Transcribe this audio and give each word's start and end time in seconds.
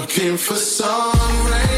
Looking 0.00 0.38
for 0.38 0.56
some 0.56 1.12
rays, 1.46 1.69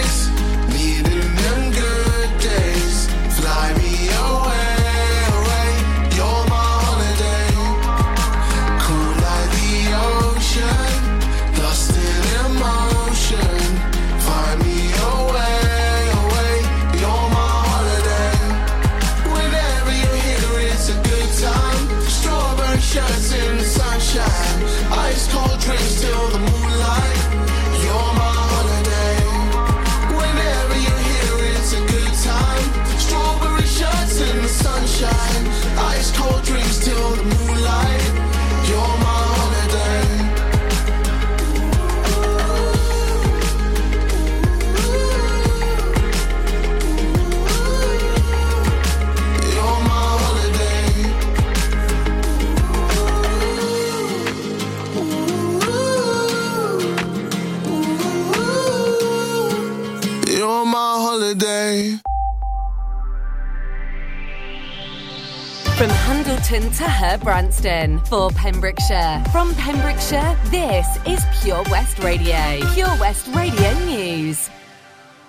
To 66.53 66.58
Herbrandston 66.58 68.06
for 68.08 68.28
Pembrokeshire. 68.28 69.25
From 69.33 69.55
Pembrokeshire, 69.55 70.39
this 70.50 70.86
is 71.06 71.25
Pure 71.42 71.62
West 71.70 71.98
Radio. 72.00 72.61
Pure 72.75 72.95
West 73.00 73.27
Radio 73.28 73.72
News. 73.86 74.50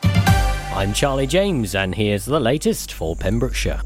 I'm 0.04 0.92
Charlie 0.92 1.26
James, 1.26 1.76
and 1.76 1.96
here's 1.96 2.26
the 2.26 2.42
latest 2.42 2.92
for 2.92 3.16
Pembrokeshire. 3.16 3.80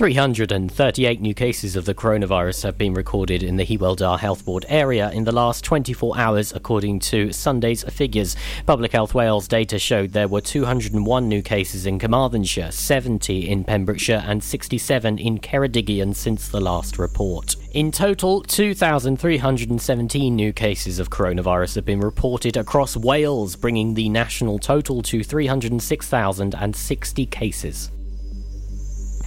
338 0.00 1.20
new 1.20 1.34
cases 1.34 1.76
of 1.76 1.84
the 1.84 1.92
coronavirus 1.92 2.62
have 2.62 2.78
been 2.78 2.94
recorded 2.94 3.42
in 3.42 3.56
the 3.56 3.66
Hywel 3.66 3.94
Dda 3.94 4.18
Health 4.18 4.46
Board 4.46 4.64
area 4.66 5.10
in 5.10 5.24
the 5.24 5.30
last 5.30 5.62
24 5.62 6.16
hours, 6.16 6.54
according 6.54 7.00
to 7.00 7.34
Sunday's 7.34 7.84
figures. 7.84 8.34
Public 8.64 8.92
Health 8.92 9.12
Wales 9.12 9.46
data 9.46 9.78
showed 9.78 10.12
there 10.12 10.26
were 10.26 10.40
201 10.40 11.28
new 11.28 11.42
cases 11.42 11.84
in 11.84 11.98
Carmarthenshire, 11.98 12.72
70 12.72 13.46
in 13.46 13.62
Pembrokeshire, 13.62 14.24
and 14.26 14.42
67 14.42 15.18
in 15.18 15.38
Ceredigion 15.38 16.16
since 16.16 16.48
the 16.48 16.62
last 16.62 16.98
report. 16.98 17.56
In 17.72 17.92
total, 17.92 18.40
2,317 18.40 20.34
new 20.34 20.54
cases 20.54 20.98
of 20.98 21.10
coronavirus 21.10 21.74
have 21.74 21.84
been 21.84 22.00
reported 22.00 22.56
across 22.56 22.96
Wales, 22.96 23.54
bringing 23.54 23.92
the 23.92 24.08
national 24.08 24.58
total 24.58 25.02
to 25.02 25.22
306,060 25.22 27.26
cases. 27.26 27.90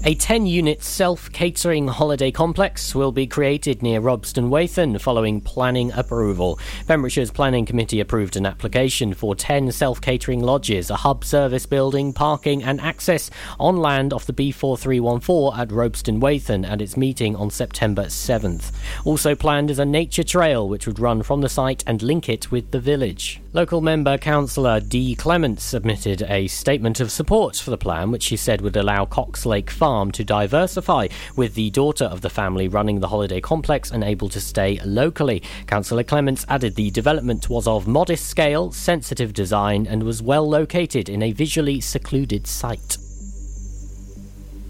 A 0.06 0.16
10 0.16 0.46
unit 0.48 0.84
self 0.84 1.32
catering 1.32 1.88
holiday 1.88 2.30
complex 2.30 2.94
will 2.94 3.14
be 3.14 3.26
created 3.26 3.82
near 3.82 4.02
Robeston 4.02 4.50
Wathen 4.50 5.00
following 5.00 5.40
planning 5.40 5.94
approval. 5.94 6.60
Pembrokeshire's 6.88 7.32
Planning 7.32 7.66
Committee 7.66 8.02
approved 8.02 8.36
an 8.36 8.46
application 8.46 9.14
for 9.14 9.34
10 9.34 9.72
self 9.72 10.02
catering 10.02 10.42
lodges, 10.42 10.90
a 10.90 10.98
hub 10.98 11.24
service 11.24 11.66
building, 11.66 12.12
parking, 12.12 12.62
and 12.62 12.82
access 12.82 13.30
on 13.62 13.78
land 13.78 14.12
off 14.12 14.26
the 14.26 14.34
B4314 14.34 15.58
at 15.58 15.70
Robeston 15.70 16.20
Wathen 16.20 16.66
at 16.66 16.82
its 16.82 16.98
meeting 16.98 17.38
on 17.38 17.50
September 17.50 18.08
7th. 18.08 18.74
Also 19.06 19.36
planned 19.36 19.72
is 19.72 19.80
a 19.80 19.86
nature 19.86 20.26
trail 20.26 20.68
which 20.68 20.86
would 20.86 21.00
run 21.00 21.24
from 21.24 21.40
the 21.40 21.48
site 21.48 21.82
and 21.88 22.02
link 22.02 22.28
it 22.28 22.52
with 22.52 22.72
the 22.72 22.80
village. 22.82 23.40
Local 23.56 23.82
member 23.82 24.18
councillor 24.18 24.80
Dee 24.80 25.14
Clements 25.14 25.64
submitted 25.64 26.24
a 26.24 26.48
statement 26.48 27.00
of 27.00 27.12
support 27.12 27.56
for 27.58 27.70
the 27.70 27.78
plan, 27.78 28.10
which 28.10 28.24
she 28.24 28.36
said 28.36 28.62
would 28.62 28.76
allow 28.76 29.06
Cox 29.06 29.46
Lake 29.46 29.70
Farm 29.70 30.12
to 30.14 30.24
diversify, 30.24 31.08
with 31.36 31.54
the 31.54 31.70
daughter 31.70 32.06
of 32.06 32.22
the 32.22 32.32
family 32.32 32.68
running 32.68 33.00
the 33.00 33.10
holiday 33.10 33.40
complex 33.40 33.92
and 33.92 34.04
able 34.04 34.28
to 34.30 34.42
stay 34.42 34.80
locally. 34.84 35.44
Councillor 35.68 36.04
Clements 36.04 36.48
added 36.50 36.74
the 36.74 36.90
development 36.90 37.48
was 37.48 37.68
of 37.68 37.88
modest 37.88 38.26
scale, 38.26 38.72
sensitive 38.72 39.34
design, 39.34 39.86
and 39.86 40.02
was 40.02 40.20
well 40.20 40.50
located 40.50 41.08
in 41.08 41.22
a 41.22 41.32
visually 41.32 41.80
secluded 41.80 42.48
site. 42.48 42.98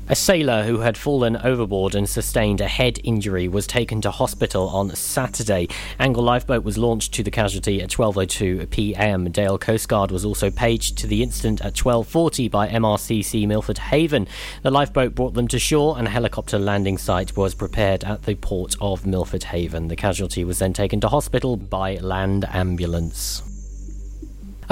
A 0.10 0.16
sailor 0.18 0.64
who 0.64 0.80
had 0.80 0.98
fallen 0.98 1.38
overboard 1.38 1.96
and 1.96 2.10
sustained 2.10 2.60
a 2.60 2.68
head 2.68 3.00
injury 3.06 3.48
was 3.48 3.66
taken 3.66 4.02
to 4.02 4.12
hospital 4.12 4.68
on 4.68 4.94
Saturday. 4.96 5.70
Angle 5.98 6.24
lifeboat 6.24 6.66
was 6.66 6.78
launched 6.78 7.14
to 7.14 7.24
the 7.24 7.32
casualty 7.32 7.82
at 7.82 7.90
12:02 7.90 8.70
p.m. 8.70 9.32
Dale 9.32 9.58
Coast 9.58 9.88
Guard 9.88 10.12
was 10.12 10.26
also 10.26 10.52
paged 10.52 10.98
to 10.98 11.08
the 11.08 11.24
incident 11.24 11.62
at 11.62 11.74
12:40 11.74 12.52
by 12.52 12.68
MRCC 12.68 13.48
Milford 13.48 13.78
Haven. 13.78 14.28
The 14.62 14.72
lifeboat 14.72 15.16
brought 15.16 15.36
them 15.36 15.48
to 15.48 15.58
shore 15.58 15.98
and 15.98 16.06
a 16.06 16.12
helicopter 16.12 16.60
landing 16.60 16.98
site 16.98 17.38
was 17.38 17.56
prepared 17.56 18.04
at 18.04 18.24
the 18.24 18.36
port 18.36 18.76
of 18.82 19.06
Milford 19.06 19.46
Haven. 19.46 19.88
The 19.88 19.96
casualty 19.96 20.44
was 20.44 20.60
then 20.60 20.74
taken 20.74 21.00
to 21.00 21.08
hospital 21.08 21.56
by 21.56 21.96
land 21.96 22.44
ambulance. 22.52 23.42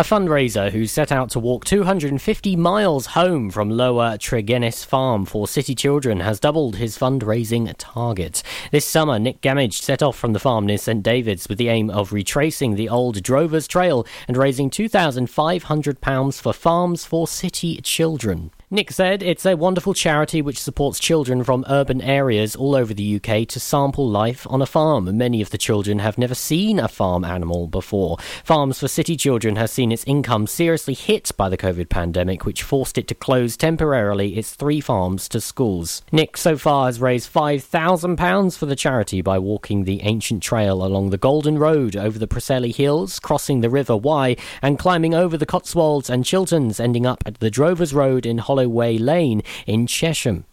A 0.01 0.03
fundraiser 0.03 0.71
who 0.71 0.87
set 0.87 1.11
out 1.11 1.29
to 1.29 1.39
walk 1.39 1.63
250 1.63 2.55
miles 2.55 3.05
home 3.05 3.51
from 3.51 3.69
Lower 3.69 4.17
Treginnis 4.17 4.83
Farm 4.83 5.25
for 5.25 5.47
city 5.47 5.75
children 5.75 6.21
has 6.21 6.39
doubled 6.39 6.77
his 6.77 6.97
fundraising 6.97 7.71
target. 7.77 8.41
This 8.71 8.83
summer, 8.83 9.19
Nick 9.19 9.41
Gamage 9.41 9.73
set 9.73 10.01
off 10.01 10.17
from 10.17 10.33
the 10.33 10.39
farm 10.39 10.65
near 10.65 10.79
St 10.79 11.03
David's 11.03 11.47
with 11.47 11.59
the 11.59 11.69
aim 11.69 11.91
of 11.91 12.13
retracing 12.13 12.73
the 12.73 12.89
old 12.89 13.21
Drovers 13.21 13.67
Trail 13.67 14.07
and 14.27 14.37
raising 14.37 14.71
£2,500 14.71 16.41
for 16.41 16.51
Farms 16.51 17.05
for 17.05 17.27
City 17.27 17.79
Children. 17.81 18.49
Nick 18.73 18.89
said 18.89 19.21
it's 19.21 19.45
a 19.45 19.57
wonderful 19.57 19.93
charity 19.93 20.41
which 20.41 20.57
supports 20.57 20.97
children 20.97 21.43
from 21.43 21.65
urban 21.67 22.01
areas 22.01 22.55
all 22.55 22.73
over 22.73 22.93
the 22.93 23.17
UK 23.17 23.45
to 23.49 23.59
sample 23.59 24.07
life 24.09 24.47
on 24.49 24.61
a 24.61 24.65
farm. 24.65 25.17
Many 25.17 25.41
of 25.41 25.49
the 25.49 25.57
children 25.57 25.99
have 25.99 26.17
never 26.17 26.33
seen 26.33 26.79
a 26.79 26.87
farm 26.87 27.25
animal 27.25 27.67
before. 27.67 28.15
Farms 28.45 28.79
for 28.79 28.87
City 28.87 29.17
Children 29.17 29.57
has 29.57 29.73
seen 29.73 29.91
its 29.91 30.05
income 30.05 30.47
seriously 30.47 30.93
hit 30.93 31.33
by 31.35 31.49
the 31.49 31.57
COVID 31.57 31.89
pandemic, 31.89 32.45
which 32.45 32.63
forced 32.63 32.97
it 32.97 33.09
to 33.09 33.13
close 33.13 33.57
temporarily 33.57 34.37
its 34.37 34.55
three 34.55 34.79
farms 34.79 35.27
to 35.27 35.41
schools. 35.41 36.01
Nick 36.13 36.37
so 36.37 36.55
far 36.55 36.85
has 36.85 37.01
raised 37.01 37.29
£5,000 37.29 38.57
for 38.57 38.67
the 38.67 38.75
charity 38.77 39.21
by 39.21 39.37
walking 39.37 39.83
the 39.83 40.01
ancient 40.03 40.41
trail 40.41 40.81
along 40.81 41.09
the 41.09 41.17
Golden 41.17 41.59
Road 41.59 41.97
over 41.97 42.17
the 42.17 42.25
Preseli 42.25 42.73
Hills, 42.73 43.19
crossing 43.19 43.59
the 43.59 43.69
River 43.69 43.97
Wye, 43.97 44.37
and 44.61 44.79
climbing 44.79 45.13
over 45.13 45.35
the 45.35 45.45
Cotswolds 45.45 46.09
and 46.09 46.23
Chilterns, 46.23 46.79
ending 46.79 47.05
up 47.05 47.21
at 47.25 47.41
the 47.41 47.51
Drovers 47.51 47.93
Road 47.93 48.25
in 48.25 48.37
Holloway 48.61 48.99
Lane 48.99 49.41
in 49.65 49.87
Chesham. 49.87 50.43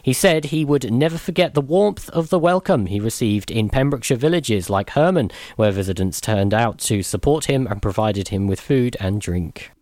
He 0.00 0.12
said 0.12 0.46
he 0.46 0.64
would 0.64 0.92
never 0.92 1.18
forget 1.18 1.54
the 1.54 1.60
warmth 1.60 2.08
of 2.10 2.30
the 2.30 2.38
welcome 2.38 2.86
he 2.86 3.00
received 3.00 3.50
in 3.50 3.68
Pembrokeshire 3.68 4.16
villages 4.16 4.70
like 4.70 4.90
Hermon, 4.90 5.32
where 5.56 5.72
residents 5.72 6.20
turned 6.20 6.54
out 6.54 6.78
to 6.78 7.02
support 7.02 7.46
him 7.46 7.66
and 7.66 7.82
provided 7.82 8.28
him 8.28 8.46
with 8.46 8.60
food 8.60 8.96
and 9.00 9.20
drink. 9.20 9.72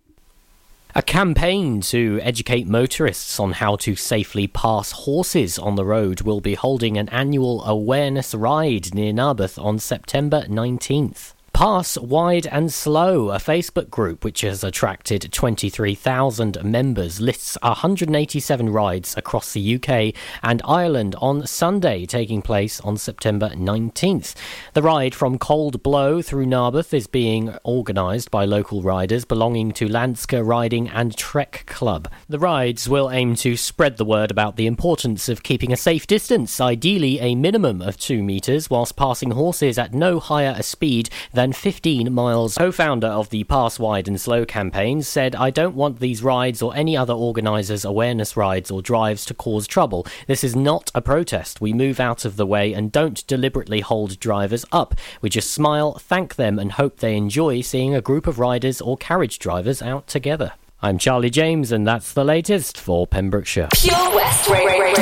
A 0.95 1.03
campaign 1.03 1.83
to 1.83 2.19
educate 2.23 2.67
motorists 2.67 3.39
on 3.39 3.53
how 3.53 3.77
to 3.77 3.95
safely 3.95 4.47
pass 4.47 4.93
horses 4.93 5.59
on 5.59 5.75
the 5.75 5.85
road 5.85 6.23
will 6.23 6.41
be 6.41 6.55
holding 6.55 6.97
an 6.97 7.11
annual 7.11 7.63
awareness 7.65 8.35
ride 8.35 8.95
near 8.95 9.13
Narberth 9.13 9.59
on 9.59 9.79
September 9.79 10.47
19th. 10.49 11.35
Pass 11.57 11.97
Wide 11.97 12.47
and 12.49 12.71
Slow, 12.71 13.31
a 13.31 13.39
Facebook 13.39 13.89
group 13.89 14.25
which 14.25 14.43
has 14.43 14.63
attracted 14.63 15.33
23,000 15.33 16.63
members, 16.63 17.19
lists 17.19 17.57
187 17.63 18.69
rides 18.69 19.17
across 19.17 19.55
the 19.55 19.77
UK 19.77 20.15
and 20.43 20.61
Ireland 20.67 21.15
on 21.19 21.47
Sunday, 21.47 22.05
taking 22.05 22.43
place 22.43 22.79
on 22.83 22.99
September 22.99 23.49
19th. 23.55 24.35
The 24.75 24.83
ride 24.83 25.15
from 25.15 25.39
Cold 25.39 25.83
Blow 25.83 26.21
through 26.21 26.45
Narberth 26.45 26.93
is 26.93 27.07
being 27.07 27.57
organised 27.65 28.31
by 28.31 28.45
local 28.45 28.83
riders 28.83 29.25
belonging 29.25 29.73
to 29.73 29.89
Lanska 29.89 30.47
Riding 30.47 30.91
and 30.91 31.17
Trek 31.17 31.65
Club. 31.65 32.07
The 32.29 32.39
rides 32.39 32.87
will 32.87 33.11
aim 33.11 33.35
to 33.37 33.57
spread 33.57 33.97
the 33.97 34.05
word 34.05 34.31
about 34.31 34.57
the 34.57 34.67
importance 34.67 35.27
of 35.31 35.43
keeping 35.43 35.73
a 35.73 35.79
safe 35.79 36.07
distance, 36.07 36.61
ideally 36.61 37.19
a 37.19 37.35
minimum 37.35 37.81
of 37.81 37.97
two 37.97 38.23
metres, 38.23 38.69
whilst 38.69 38.95
passing 38.95 39.31
horses 39.31 39.79
at 39.79 39.95
no 39.95 40.21
higher 40.21 40.55
a 40.55 40.63
speed 40.63 41.09
than 41.33 41.46
than 41.47 41.53
15 41.53 42.13
miles. 42.13 42.59
Co 42.59 42.73
founder 42.73 43.07
of 43.07 43.31
the 43.31 43.45
Pass 43.45 43.79
Wide 43.79 44.09
and 44.09 44.21
Slow 44.21 44.45
campaign 44.45 45.01
said, 45.01 45.37
I 45.37 45.51
don't 45.51 45.77
want 45.77 46.01
these 46.01 46.21
rides 46.21 46.61
or 46.61 46.75
any 46.75 46.97
other 46.97 47.13
organisers' 47.13 47.85
awareness 47.85 48.37
rides 48.37 48.69
or 48.69 48.83
drives 48.83 49.25
to 49.27 49.35
cause 49.35 49.69
trouble. 49.69 50.09
This 50.27 50.43
is 50.43 50.57
not 50.57 50.91
a 50.93 51.01
protest. 51.01 51.61
We 51.61 51.73
move 51.73 52.01
out 52.01 52.25
of 52.25 52.35
the 52.35 52.47
way 52.47 52.73
and 52.73 52.91
don't 52.91 53.25
deliberately 53.29 53.79
hold 53.79 54.19
drivers 54.19 54.65
up. 54.73 54.97
We 55.21 55.29
just 55.31 55.53
smile, 55.53 56.01
thank 56.01 56.35
them, 56.35 56.59
and 56.59 56.73
hope 56.73 56.97
they 56.97 57.17
enjoy 57.17 57.61
seeing 57.61 57.95
a 57.95 58.01
group 58.01 58.27
of 58.27 58.41
riders 58.41 58.81
or 58.81 58.97
carriage 58.97 59.39
drivers 59.39 59.81
out 59.81 60.09
together. 60.09 60.55
I'm 60.83 60.99
Charlie 60.99 61.31
James, 61.31 61.71
and 61.71 61.87
that's 61.87 62.13
the 62.13 62.25
latest 62.25 62.77
for 62.77 63.07
Pembrokeshire. 63.07 63.69
Pure 63.73 64.17
West 64.17 64.51
Radio. 64.51 64.95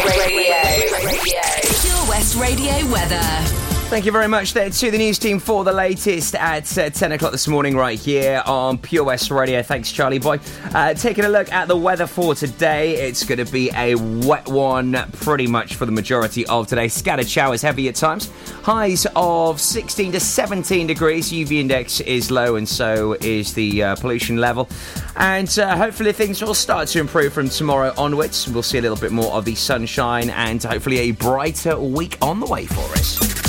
Pure 1.81 2.09
West 2.11 2.37
Radio 2.37 2.93
weather. 2.93 3.74
Thank 3.89 4.07
you 4.07 4.13
very 4.13 4.27
much 4.27 4.55
there 4.55 4.71
to 4.71 4.91
the 4.91 4.99
news 4.99 5.21
team 5.21 5.39
for 5.39 5.63
the 5.63 5.73
latest 5.73 6.35
at 6.35 6.79
uh, 6.79 6.91
10 6.91 7.13
o'clock 7.13 7.31
this 7.31 7.47
morning, 7.47 7.77
right 7.77 7.97
here 7.97 8.43
on 8.45 8.77
Pure 8.77 9.05
West 9.05 9.31
Radio. 9.31 9.63
Thanks, 9.63 9.93
Charlie 9.93 10.19
Boy. 10.19 10.41
Uh, 10.75 10.95
taking 10.95 11.25
a 11.25 11.29
look 11.29 11.53
at 11.53 11.69
the 11.69 11.77
weather 11.77 12.09
for 12.09 12.35
today, 12.35 13.07
it's 13.07 13.23
going 13.23 13.45
to 13.45 13.53
be 13.53 13.71
a 13.77 13.95
wet 13.95 14.49
one 14.49 14.97
pretty 15.13 15.47
much 15.47 15.77
for 15.77 15.87
the 15.87 15.93
majority 15.93 16.45
of 16.47 16.67
today. 16.67 16.89
Scattered 16.89 17.29
showers, 17.29 17.63
heavy 17.63 17.89
at 17.89 17.95
times. 17.95 18.33
Highs 18.63 19.07
of 19.15 19.61
16 19.61 20.13
to 20.13 20.19
17 20.19 20.89
degrees. 20.89 21.31
UV 21.31 21.61
index 21.61 22.01
is 22.01 22.33
low, 22.33 22.57
and 22.57 22.69
so 22.69 23.13
is 23.21 23.55
the 23.55 23.83
uh, 23.83 23.97
pollution 23.97 24.39
level. 24.39 24.69
And 25.17 25.57
uh, 25.59 25.77
hopefully, 25.77 26.13
things 26.13 26.43
will 26.43 26.55
start 26.55 26.89
to 26.89 27.01
improve 27.01 27.33
from 27.33 27.49
tomorrow 27.49 27.93
onwards. 27.97 28.49
We'll 28.49 28.65
see 28.65 28.79
a 28.79 28.83
little 28.83 28.97
bit 28.97 29.13
more 29.13 29.33
of 29.35 29.45
the 29.45 29.55
sunshine 29.55 30.31
and 30.31 30.61
hopefully 30.61 30.99
a 30.99 31.11
brighter 31.13 31.79
week 31.79 32.17
on 32.21 32.41
the 32.41 32.47
way 32.47 32.67
for 32.67 32.81
us. 32.81 33.44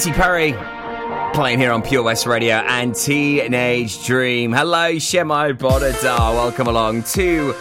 Katy 0.00 0.12
Perry 0.12 0.52
playing 1.34 1.58
here 1.58 1.70
on 1.70 1.82
Pure 1.82 2.04
West 2.04 2.24
Radio 2.24 2.54
and 2.54 2.94
Teenage 2.94 4.06
Dream. 4.06 4.50
Hello, 4.50 4.92
Shemo 4.92 5.52
Bodadar. 5.52 6.32
Welcome 6.32 6.68
along 6.68 7.02
to 7.02 7.52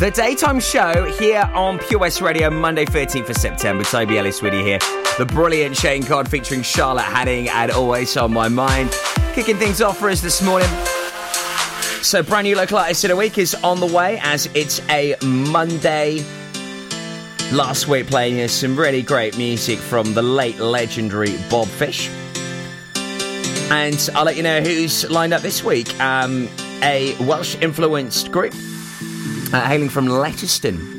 the 0.00 0.10
daytime 0.12 0.58
show 0.58 1.04
here 1.04 1.48
on 1.54 1.78
Pure 1.78 2.00
West 2.00 2.20
Radio, 2.20 2.50
Monday, 2.50 2.86
13th 2.86 3.28
of 3.28 3.36
September. 3.36 3.84
Toby 3.84 4.18
Ellis 4.18 4.42
you 4.42 4.50
here. 4.50 4.80
The 5.16 5.26
brilliant 5.26 5.76
Shane 5.76 6.02
Codd 6.02 6.28
featuring 6.28 6.62
Charlotte 6.62 7.04
Haining 7.04 7.48
and 7.50 7.70
Always 7.70 8.16
on 8.16 8.32
My 8.32 8.48
Mind. 8.48 8.90
Kicking 9.34 9.56
things 9.56 9.80
off 9.80 9.96
for 9.96 10.10
us 10.10 10.20
this 10.20 10.42
morning. 10.42 10.68
So, 12.02 12.20
brand 12.20 12.46
new 12.46 12.56
local 12.56 12.78
artist 12.78 13.04
of 13.04 13.10
the 13.10 13.16
week 13.16 13.38
is 13.38 13.54
on 13.62 13.78
the 13.78 13.86
way 13.86 14.18
as 14.24 14.48
it's 14.54 14.80
a 14.88 15.14
Monday. 15.22 16.24
Last 17.52 17.86
week, 17.86 18.08
playing 18.08 18.40
us 18.40 18.52
some 18.52 18.76
really 18.76 19.02
great 19.02 19.38
music 19.38 19.78
from 19.78 20.14
the 20.14 20.22
late 20.22 20.58
legendary 20.58 21.36
Bob 21.48 21.68
Fish. 21.68 22.10
And 23.70 24.10
I'll 24.14 24.24
let 24.24 24.36
you 24.36 24.42
know 24.42 24.60
who's 24.60 25.08
lined 25.08 25.32
up 25.32 25.42
this 25.42 25.62
week. 25.62 25.98
Um, 26.00 26.48
a 26.82 27.14
Welsh 27.20 27.56
influenced 27.60 28.32
group 28.32 28.52
uh, 28.52 29.60
hailing 29.60 29.88
from 29.88 30.08
Letterston. 30.08 30.94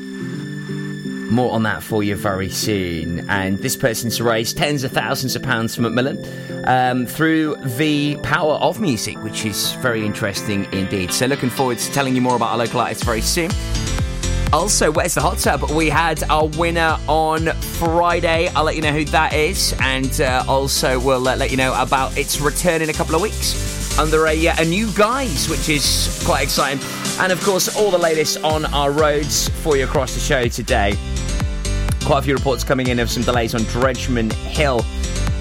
More 1.30 1.52
on 1.52 1.64
that 1.64 1.82
for 1.82 2.02
you 2.02 2.16
very 2.16 2.48
soon. 2.48 3.28
And 3.28 3.58
this 3.58 3.76
person's 3.76 4.18
raised 4.18 4.56
tens 4.56 4.84
of 4.84 4.92
thousands 4.92 5.36
of 5.36 5.42
pounds 5.42 5.76
for 5.76 5.82
Macmillan 5.82 6.64
um, 6.66 7.04
through 7.04 7.56
the 7.76 8.16
power 8.22 8.54
of 8.54 8.80
music, 8.80 9.22
which 9.22 9.44
is 9.44 9.74
very 9.74 10.04
interesting 10.04 10.66
indeed. 10.72 11.12
So, 11.12 11.26
looking 11.26 11.50
forward 11.50 11.78
to 11.78 11.92
telling 11.92 12.14
you 12.14 12.22
more 12.22 12.36
about 12.36 12.52
our 12.52 12.58
local 12.58 12.80
artists 12.80 13.04
very 13.04 13.20
soon. 13.20 13.50
Also, 14.52 14.90
where's 14.90 15.14
the 15.14 15.20
hot 15.20 15.36
tub? 15.38 15.70
We 15.70 15.90
had 15.90 16.22
our 16.30 16.46
winner 16.46 16.98
on 17.06 17.48
Friday. 17.78 18.48
I'll 18.48 18.64
let 18.64 18.76
you 18.76 18.82
know 18.82 18.92
who 18.92 19.04
that 19.06 19.34
is, 19.34 19.74
and 19.80 20.20
uh, 20.22 20.42
also 20.48 20.98
we'll 20.98 21.28
uh, 21.28 21.36
let 21.36 21.50
you 21.50 21.58
know 21.58 21.78
about 21.80 22.16
its 22.16 22.40
return 22.40 22.80
in 22.80 22.88
a 22.88 22.94
couple 22.94 23.14
of 23.14 23.20
weeks 23.20 23.98
under 23.98 24.26
a, 24.26 24.48
uh, 24.48 24.54
a 24.58 24.64
new 24.64 24.90
guise, 24.92 25.50
which 25.50 25.68
is 25.68 26.22
quite 26.24 26.44
exciting. 26.44 26.82
And 27.20 27.30
of 27.30 27.42
course, 27.42 27.76
all 27.76 27.90
the 27.90 27.98
latest 27.98 28.42
on 28.42 28.64
our 28.66 28.90
roads 28.90 29.50
for 29.60 29.76
you 29.76 29.84
across 29.84 30.14
the 30.14 30.20
show 30.20 30.48
today. 30.48 30.94
Quite 32.04 32.20
a 32.20 32.22
few 32.22 32.34
reports 32.34 32.64
coming 32.64 32.86
in 32.86 33.00
of 33.00 33.10
some 33.10 33.24
delays 33.24 33.54
on 33.54 33.60
Dredgman 33.62 34.32
Hill. 34.32 34.80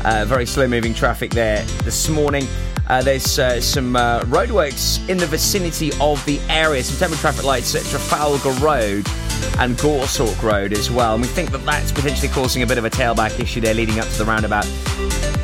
Uh, 0.03 0.25
very 0.25 0.45
slow 0.45 0.67
moving 0.67 0.93
traffic 0.93 1.31
there 1.31 1.63
this 1.83 2.09
morning. 2.09 2.45
Uh, 2.89 3.01
there's 3.01 3.37
uh, 3.37 3.59
some 3.59 3.95
uh, 3.95 4.21
roadworks 4.21 5.07
in 5.09 5.17
the 5.17 5.25
vicinity 5.25 5.91
of 5.99 6.23
the 6.25 6.39
area, 6.49 6.81
some 6.81 6.97
temporary 6.97 7.19
traffic 7.19 7.43
lights 7.43 7.75
at 7.75 7.83
Trafalgar 7.83 8.51
Road 8.63 9.05
and 9.59 9.77
Gorsawk 9.77 10.41
Road 10.41 10.71
as 10.71 10.89
well. 10.89 11.15
And 11.15 11.21
we 11.21 11.27
think 11.27 11.51
that 11.51 11.65
that's 11.65 11.91
potentially 11.91 12.29
causing 12.29 12.63
a 12.63 12.67
bit 12.67 12.77
of 12.77 12.85
a 12.85 12.89
tailback 12.89 13.39
issue 13.39 13.59
there 13.59 13.73
leading 13.73 13.99
up 13.99 14.07
to 14.07 14.17
the 14.17 14.25
roundabout. 14.25 14.65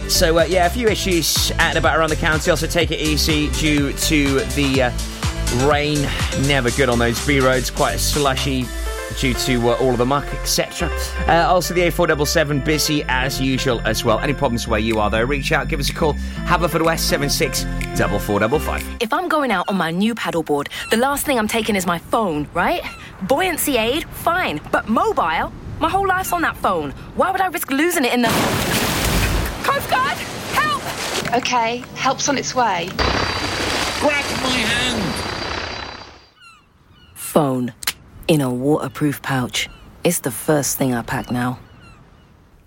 So, 0.09 0.39
uh, 0.39 0.43
yeah, 0.43 0.67
a 0.67 0.69
few 0.69 0.87
issues 0.87 1.51
at 1.51 1.61
and 1.61 1.77
about 1.77 1.97
around 1.97 2.11
the 2.11 2.15
county. 2.15 2.49
Also, 2.49 2.67
take 2.67 2.91
it 2.91 2.99
easy 2.99 3.49
due 3.51 3.91
to 3.91 4.39
the 4.39 4.83
uh, 4.83 5.67
rain. 5.67 6.01
Never 6.47 6.71
good 6.71 6.87
on 6.87 6.99
those 6.99 7.25
B 7.27 7.39
roads, 7.39 7.69
quite 7.69 7.95
a 7.95 7.99
slushy 7.99 8.65
due 9.13 9.33
to 9.33 9.69
uh, 9.69 9.75
all 9.75 9.91
of 9.91 9.97
the 9.97 10.05
muck, 10.05 10.25
etc. 10.33 10.89
Uh, 11.27 11.47
also, 11.47 11.73
the 11.73 11.81
A477 11.81 12.63
busy 12.63 13.03
as 13.07 13.39
usual 13.39 13.79
as 13.81 14.03
well. 14.03 14.19
Any 14.19 14.33
problems 14.33 14.67
where 14.67 14.79
you 14.79 14.99
are, 14.99 15.09
though, 15.09 15.23
reach 15.23 15.51
out, 15.51 15.67
give 15.67 15.79
us 15.79 15.89
a 15.89 15.93
call. 15.93 16.13
Haverford 16.45 16.81
West 16.81 17.09
76 17.09 17.63
4455. 17.63 18.97
If 18.99 19.13
I'm 19.13 19.27
going 19.27 19.51
out 19.51 19.69
on 19.69 19.77
my 19.77 19.91
new 19.91 20.15
paddleboard, 20.15 20.67
the 20.89 20.97
last 20.97 21.25
thing 21.25 21.37
I'm 21.37 21.47
taking 21.47 21.75
is 21.75 21.85
my 21.85 21.99
phone, 21.99 22.47
right? 22.53 22.81
Buoyancy 23.23 23.77
aid, 23.77 24.05
fine. 24.09 24.59
But 24.71 24.87
mobile? 24.87 25.51
My 25.79 25.89
whole 25.89 26.07
life's 26.07 26.31
on 26.31 26.41
that 26.43 26.55
phone. 26.57 26.91
Why 27.15 27.31
would 27.31 27.41
I 27.41 27.47
risk 27.47 27.69
losing 27.71 28.05
it 28.05 28.13
in 28.13 28.21
the. 28.21 28.29
Coast 29.63 29.89
Guard! 29.89 30.17
Help! 30.53 30.83
Okay, 31.37 31.83
help's 31.95 32.29
on 32.29 32.37
its 32.37 32.53
way. 32.53 32.89
Grab 33.99 34.25
my 34.43 34.49
hand! 34.49 35.33
Phone. 37.15 37.73
In 38.27 38.39
a 38.39 38.49
waterproof 38.49 39.21
pouch. 39.21 39.69
It's 40.03 40.19
the 40.19 40.31
first 40.31 40.77
thing 40.77 40.93
I 40.93 41.01
pack 41.01 41.29
now. 41.29 41.59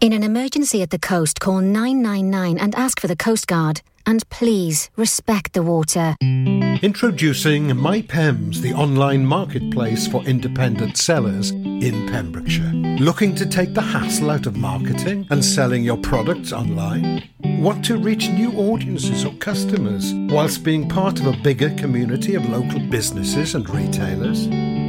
In 0.01 0.13
an 0.13 0.23
emergency 0.23 0.83
at 0.83 0.91
the 0.91 0.99
coast, 0.99 1.41
call 1.41 1.61
999 1.61 2.59
and 2.59 2.75
ask 2.75 3.01
for 3.01 3.07
the 3.07 3.17
Coast 3.17 3.47
Guard. 3.47 3.81
And 4.05 4.29
please 4.29 4.91
respect 4.97 5.55
the 5.55 5.63
water. 5.63 6.15
Introducing 6.21 7.69
MyPems, 7.69 8.59
the 8.59 8.75
online 8.75 9.25
marketplace 9.25 10.07
for 10.07 10.23
independent 10.25 10.99
sellers 10.99 11.51
in 11.51 12.07
Pembrokeshire. 12.07 12.73
Looking 13.01 13.35
to 13.37 13.47
take 13.47 13.73
the 13.73 13.81
hassle 13.81 14.31
out 14.31 14.47
of 14.47 14.57
marketing 14.57 15.27
and 15.31 15.43
selling 15.43 15.83
your 15.83 15.97
products 15.97 16.53
online? 16.53 17.29
Want 17.41 17.85
to 17.87 17.97
reach 17.97 18.29
new 18.29 18.53
audiences 18.53 19.25
or 19.25 19.33
customers 19.37 20.13
whilst 20.31 20.63
being 20.63 20.89
part 20.89 21.19
of 21.19 21.27
a 21.27 21.37
bigger 21.43 21.71
community 21.71 22.35
of 22.35 22.49
local 22.49 22.81
businesses 22.91 23.55
and 23.55 23.69
retailers? 23.71 24.47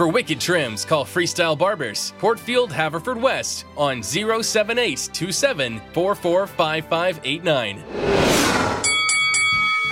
For 0.00 0.08
wicked 0.08 0.40
trims, 0.40 0.86
call 0.86 1.04
Freestyle 1.04 1.58
Barbers, 1.58 2.14
Portfield, 2.16 2.72
Haverford 2.72 3.20
West 3.20 3.66
on 3.76 4.02
078 4.02 5.10
27 5.12 5.78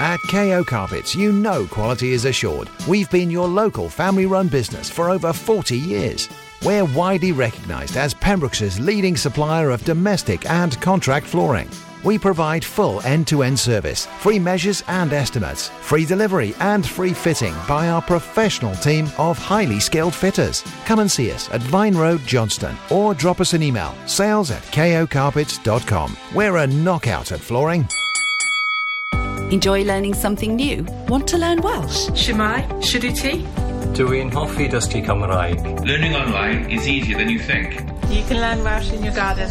At 0.00 0.18
KO 0.30 0.64
Carpets, 0.64 1.14
you 1.14 1.30
know 1.30 1.66
quality 1.66 2.12
is 2.12 2.24
assured. 2.24 2.70
We've 2.88 3.10
been 3.10 3.30
your 3.30 3.48
local 3.48 3.90
family 3.90 4.24
run 4.24 4.48
business 4.48 4.88
for 4.88 5.10
over 5.10 5.30
40 5.34 5.76
years. 5.76 6.30
We're 6.64 6.86
widely 6.86 7.32
recognised 7.32 7.98
as 7.98 8.14
Pembroke's 8.14 8.80
leading 8.80 9.14
supplier 9.14 9.68
of 9.68 9.84
domestic 9.84 10.48
and 10.48 10.80
contract 10.80 11.26
flooring. 11.26 11.68
We 12.04 12.18
provide 12.18 12.64
full 12.64 13.00
end 13.02 13.26
to 13.28 13.42
end 13.42 13.58
service, 13.58 14.06
free 14.20 14.38
measures 14.38 14.84
and 14.88 15.12
estimates, 15.12 15.68
free 15.80 16.04
delivery 16.04 16.54
and 16.60 16.86
free 16.86 17.12
fitting 17.12 17.54
by 17.66 17.88
our 17.88 18.02
professional 18.02 18.74
team 18.76 19.08
of 19.18 19.38
highly 19.38 19.80
skilled 19.80 20.14
fitters. 20.14 20.62
Come 20.84 21.00
and 21.00 21.10
see 21.10 21.32
us 21.32 21.50
at 21.50 21.60
Vine 21.62 21.96
Road, 21.96 22.20
Johnston, 22.26 22.76
or 22.90 23.14
drop 23.14 23.40
us 23.40 23.52
an 23.52 23.62
email 23.62 23.94
sales 24.06 24.50
at 24.50 24.62
kocarpets.com. 24.64 26.16
We're 26.34 26.56
a 26.58 26.66
knockout 26.66 27.32
at 27.32 27.40
flooring. 27.40 27.88
Enjoy 29.50 29.82
learning 29.82 30.12
something 30.12 30.56
new? 30.56 30.84
Want 31.08 31.26
to 31.28 31.38
learn 31.38 31.62
Welsh? 31.62 32.08
Shemai, 32.10 32.68
Shuduti. 32.82 33.46
Dwi'n 33.94 34.30
hoffi 34.30 34.68
dysgu 34.68 35.00
Cymraeg. 35.06 35.86
Learning 35.86 36.14
online 36.14 36.70
is 36.70 36.86
easier 36.86 37.16
than 37.16 37.30
you 37.30 37.38
think. 37.38 37.80
You 38.10 38.22
can 38.24 38.40
learn 38.40 38.62
Welsh 38.62 38.92
in 38.92 39.02
your 39.02 39.14
garden. 39.14 39.50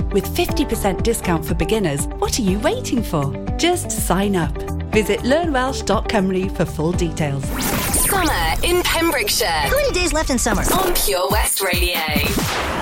With 0.11 0.25
50% 0.35 1.03
discount 1.03 1.45
for 1.45 1.55
beginners, 1.55 2.05
what 2.19 2.37
are 2.37 2.41
you 2.41 2.59
waiting 2.59 3.01
for? 3.01 3.31
Just 3.57 3.89
sign 3.89 4.35
up. 4.35 4.51
Visit 4.91 5.21
learnwelsh.com 5.21 6.49
for 6.49 6.65
full 6.65 6.91
details. 6.91 7.45
Summer 8.09 8.55
in 8.63 8.83
Pembrokeshire. 8.83 9.47
How 9.47 9.75
many 9.75 9.91
days 9.91 10.11
left 10.11 10.29
in 10.29 10.37
summer? 10.37 10.63
On 10.73 10.93
Pure 10.93 11.29
West 11.29 11.61
Radio. 11.61 12.80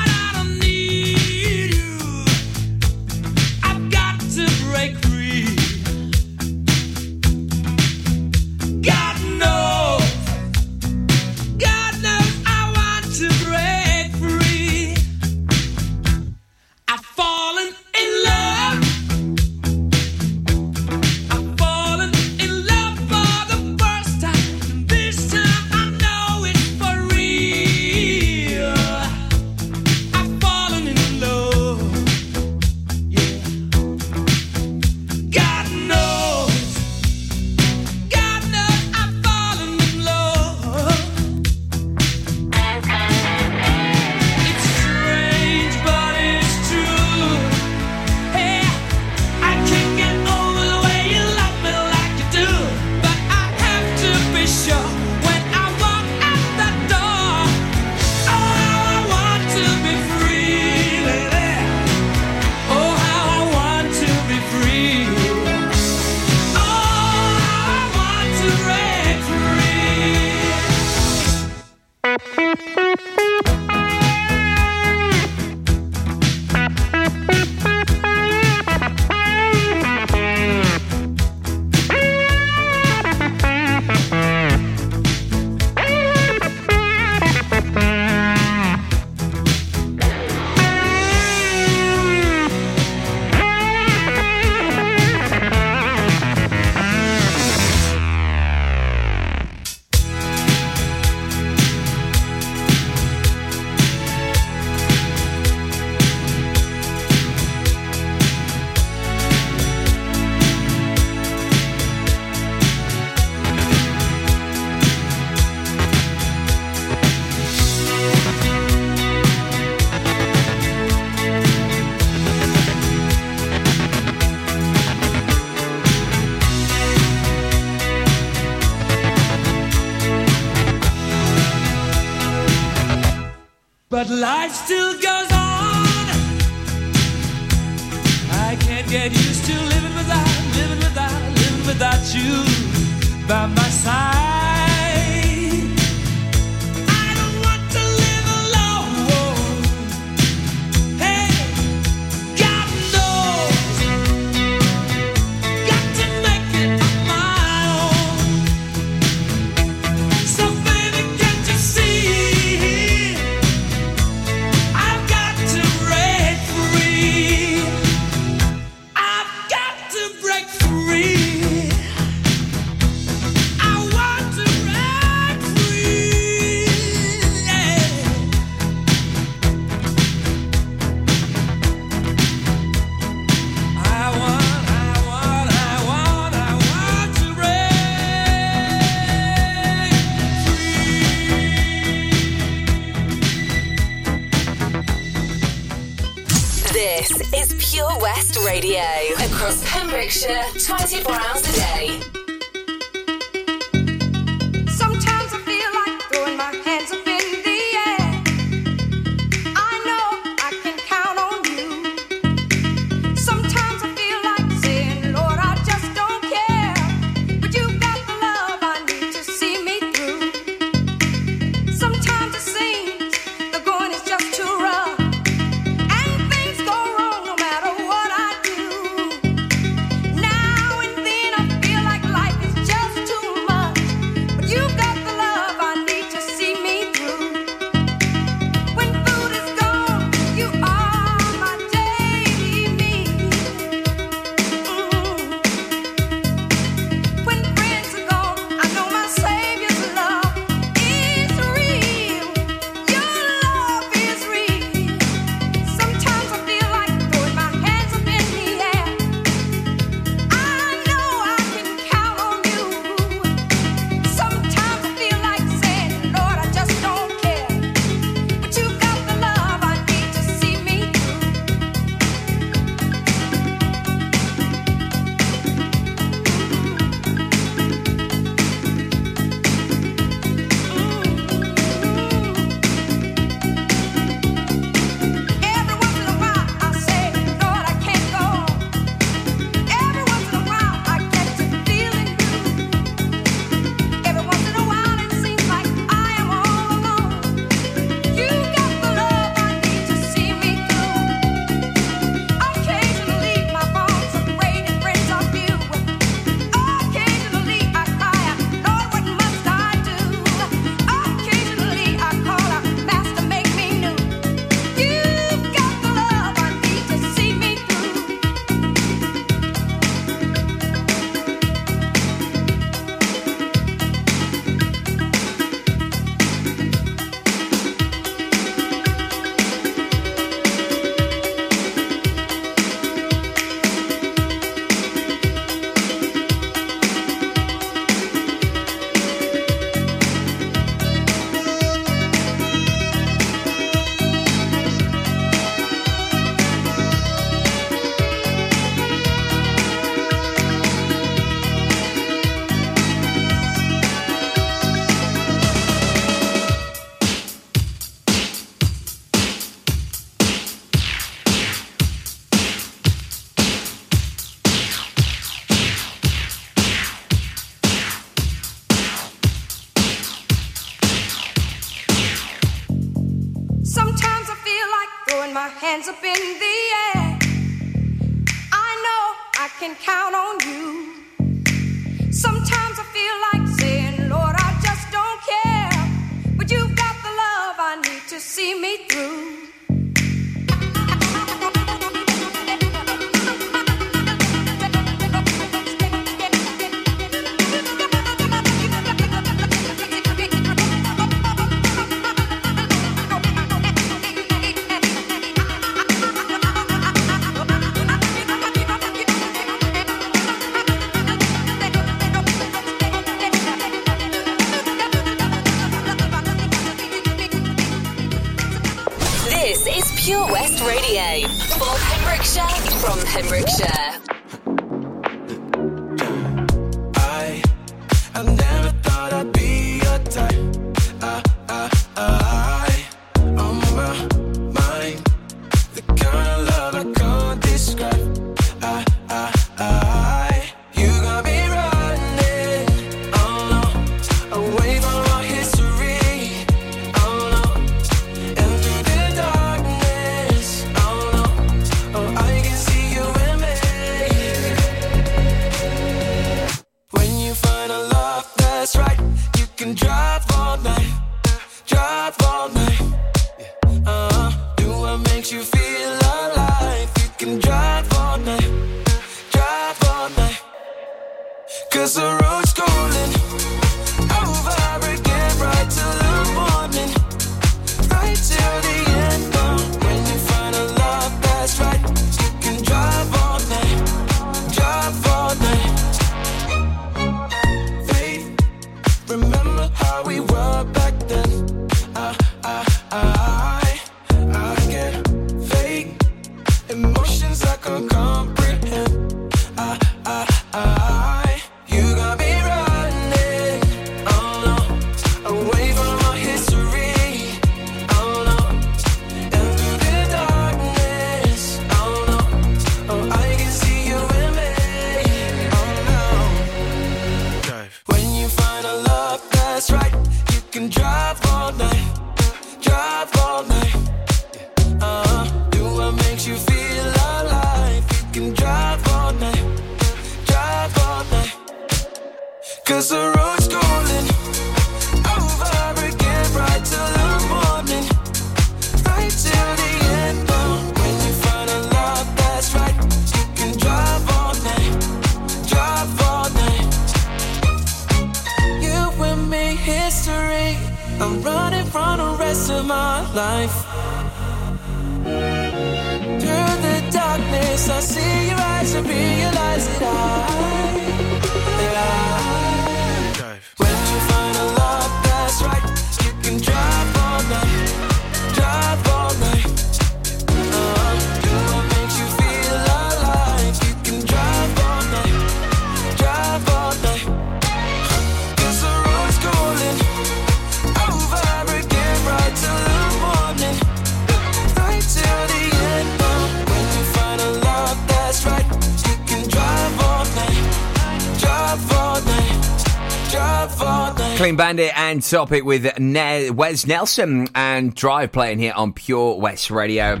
Topic 595.00 595.44
with 595.44 595.78
ne- 595.78 596.30
Wes 596.30 596.66
Nelson 596.66 597.28
and 597.34 597.74
Drive 597.74 598.12
playing 598.12 598.38
here 598.38 598.52
on 598.54 598.72
Pure 598.72 599.18
West 599.18 599.50
Radio. 599.50 600.00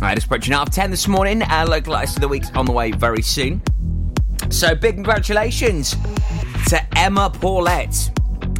I 0.00 0.14
just 0.14 0.26
approaching 0.26 0.52
half 0.52 0.70
10 0.70 0.90
this 0.90 1.06
morning 1.08 1.42
Our 1.42 1.50
and 1.62 1.68
localised 1.68 2.14
to 2.14 2.20
the 2.20 2.28
week's 2.28 2.50
on 2.52 2.64
the 2.64 2.72
way 2.72 2.92
very 2.92 3.22
soon. 3.22 3.60
So 4.48 4.74
big 4.74 4.94
congratulations 4.94 5.96
to 6.68 6.80
Emma 6.98 7.30
Paulette 7.30 8.10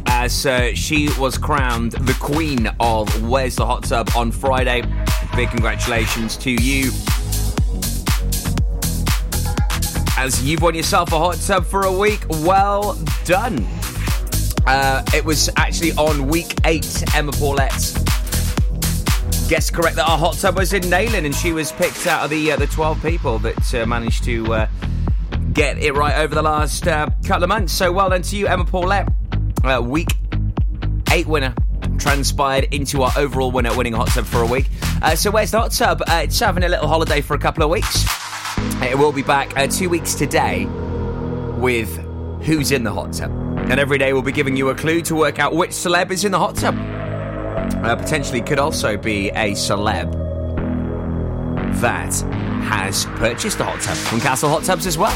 as 0.07 0.45
uh, 0.45 0.73
she 0.73 1.09
was 1.17 1.37
crowned 1.37 1.93
the 1.93 2.17
queen 2.19 2.67
of 2.79 3.27
Where's 3.29 3.55
the 3.55 3.65
Hot 3.65 3.83
Tub 3.83 4.09
on 4.15 4.31
Friday. 4.31 4.83
Big 5.35 5.49
congratulations 5.49 6.37
to 6.37 6.51
you. 6.51 6.91
As 10.17 10.43
you've 10.43 10.61
won 10.61 10.75
yourself 10.75 11.11
a 11.13 11.17
hot 11.17 11.37
tub 11.37 11.65
for 11.65 11.83
a 11.83 11.91
week, 11.91 12.23
well 12.29 12.93
done. 13.25 13.65
Uh, 14.71 15.03
it 15.13 15.25
was 15.25 15.49
actually 15.57 15.91
on 15.97 16.27
week 16.27 16.53
eight, 16.63 17.03
Emma 17.13 17.33
Paulette. 17.33 17.73
Guess 19.49 19.69
correct 19.69 19.97
that 19.97 20.05
our 20.07 20.17
hot 20.17 20.37
tub 20.37 20.55
was 20.55 20.71
in 20.71 20.83
Neyland, 20.83 21.25
and 21.25 21.35
she 21.35 21.51
was 21.51 21.73
picked 21.73 22.07
out 22.07 22.23
of 22.23 22.29
the 22.29 22.53
uh, 22.53 22.55
the 22.55 22.67
twelve 22.67 23.01
people 23.01 23.37
that 23.39 23.75
uh, 23.75 23.85
managed 23.85 24.23
to 24.23 24.53
uh, 24.53 24.67
get 25.51 25.77
it 25.77 25.93
right 25.93 26.15
over 26.19 26.33
the 26.33 26.41
last 26.41 26.87
uh, 26.87 27.09
couple 27.25 27.43
of 27.43 27.49
months. 27.49 27.73
So 27.73 27.91
well 27.91 28.09
done 28.11 28.21
to 28.21 28.37
you, 28.37 28.47
Emma 28.47 28.63
Paulette. 28.63 29.09
Uh, 29.61 29.81
week 29.83 30.07
eight 31.11 31.27
winner 31.27 31.53
transpired 31.99 32.73
into 32.73 33.03
our 33.03 33.11
overall 33.17 33.51
winner, 33.51 33.75
winning 33.75 33.93
a 33.93 33.97
hot 33.97 34.07
tub 34.07 34.23
for 34.23 34.41
a 34.41 34.47
week. 34.47 34.69
So 35.15 35.31
where's 35.31 35.51
the 35.51 35.59
hot 35.59 35.71
tub? 35.71 36.01
It's 36.07 36.39
having 36.39 36.63
a 36.63 36.69
little 36.69 36.87
holiday 36.87 37.19
for 37.19 37.33
a 37.33 37.39
couple 37.39 37.61
of 37.61 37.69
weeks. 37.69 38.05
It 38.81 38.97
will 38.97 39.11
be 39.11 39.21
back 39.21 39.53
two 39.69 39.89
weeks 39.89 40.15
today 40.15 40.63
with 41.57 41.93
who's 42.43 42.71
in 42.71 42.85
the 42.85 42.93
hot 42.93 43.11
tub. 43.11 43.50
And 43.69 43.79
every 43.79 43.97
day 43.97 44.13
we'll 44.13 44.21
be 44.21 44.31
giving 44.31 44.55
you 44.55 44.69
a 44.69 44.75
clue 44.75 45.01
to 45.01 45.15
work 45.15 45.39
out 45.39 45.53
which 45.55 45.71
celeb 45.71 46.11
is 46.11 46.25
in 46.25 46.31
the 46.31 46.39
hot 46.39 46.55
tub. 46.55 46.75
Uh, 46.77 47.95
potentially 47.95 48.41
could 48.41 48.59
also 48.59 48.97
be 48.97 49.29
a 49.29 49.51
celeb 49.51 50.11
that 51.79 52.13
has 52.63 53.05
purchased 53.15 53.59
a 53.59 53.63
hot 53.63 53.81
tub 53.81 53.97
from 53.97 54.19
Castle 54.19 54.49
Hot 54.49 54.63
Tubs 54.63 54.85
as 54.85 54.97
well. 54.97 55.15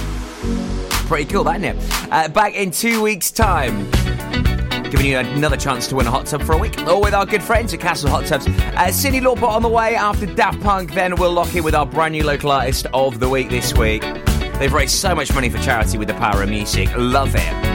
Pretty 1.08 1.26
cool, 1.26 1.44
that, 1.44 1.62
isn't 1.62 1.78
it? 1.78 2.08
Uh, 2.12 2.28
back 2.30 2.56
in 2.56 2.72
two 2.72 3.02
weeks' 3.02 3.32
time 3.32 3.90
giving 4.90 5.08
you 5.08 5.18
another 5.18 5.58
chance 5.58 5.88
to 5.88 5.96
win 5.96 6.08
a 6.08 6.12
hot 6.12 6.26
tub 6.26 6.42
for 6.44 6.54
a 6.54 6.58
week, 6.58 6.80
or 6.88 7.02
with 7.02 7.14
our 7.14 7.26
good 7.26 7.44
friends 7.44 7.74
at 7.74 7.80
Castle 7.80 8.10
Hot 8.10 8.26
Tubs. 8.26 8.48
Uh, 8.48 8.88
Cyndi 8.88 9.22
Lauper 9.22 9.48
on 9.48 9.62
the 9.62 9.70
way 9.70 9.96
after 9.96 10.26
Daft 10.26 10.62
Punk, 10.62 10.94
then 10.94 11.16
we'll 11.16 11.34
lock 11.34 11.54
in 11.56 11.64
with 11.64 11.76
our 11.76 11.86
brand 11.86 12.14
new 12.14 12.24
local 12.24 12.52
artist 12.52 12.88
of 12.94 13.20
the 13.20 13.28
week 13.28 13.50
this 13.50 13.74
week. 13.74 14.02
They've 14.60 14.72
raised 14.72 14.96
so 14.96 15.14
much 15.14 15.34
money 15.34 15.50
for 15.50 15.58
charity 15.60 15.98
with 15.98 16.08
the 16.08 16.14
power 16.16 16.42
of 16.42 16.50
music. 16.50 16.90
Love 16.96 17.36
it 17.36 17.75